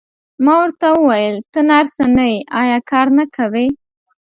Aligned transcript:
ما 0.43 0.53
ورته 0.61 0.87
وویل: 0.93 1.35
ته 1.51 1.59
نرسه 1.69 2.03
نه 2.17 2.25
یې، 2.33 2.37
ایا 2.61 2.77
کار 2.89 3.07
نه 3.17 3.25
کوې؟ 3.35 3.67